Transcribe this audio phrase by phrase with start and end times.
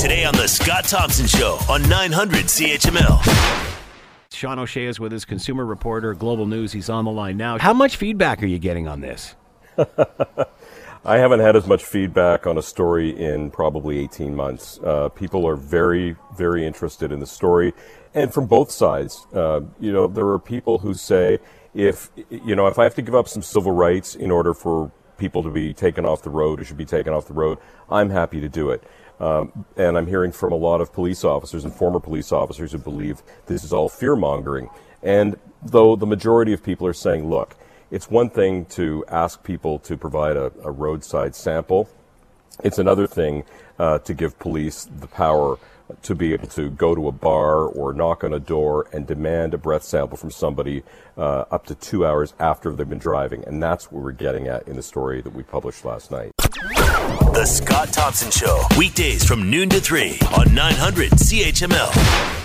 [0.00, 3.76] Today on The Scott Thompson Show on 900 CHML.
[4.32, 6.72] Sean O'Shea is with us, consumer reporter, Global News.
[6.72, 7.58] He's on the line now.
[7.58, 9.34] How much feedback are you getting on this?
[11.04, 14.80] I haven't had as much feedback on a story in probably 18 months.
[14.82, 17.74] Uh, people are very, very interested in the story,
[18.14, 19.26] and from both sides.
[19.34, 21.38] Uh, you know, there are people who say,
[21.74, 24.92] if you know, if I have to give up some civil rights in order for
[25.20, 27.58] people to be taken off the road or should be taken off the road,
[27.88, 28.82] I'm happy to do it.
[29.20, 32.78] Um, and I'm hearing from a lot of police officers and former police officers who
[32.78, 34.70] believe this is all fear mongering.
[35.02, 37.54] And though the majority of people are saying, look,
[37.90, 41.88] it's one thing to ask people to provide a, a roadside sample.
[42.62, 43.44] It's another thing
[43.78, 45.58] uh, to give police the power
[46.02, 49.54] to be able to go to a bar or knock on a door and demand
[49.54, 50.82] a breath sample from somebody
[51.16, 53.44] uh, up to two hours after they've been driving.
[53.44, 56.32] And that's what we're getting at in the story that we published last night.
[56.38, 62.39] The Scott Thompson Show, weekdays from noon to 3 on 900 CHML.